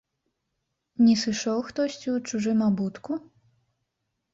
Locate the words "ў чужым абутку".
2.03-3.11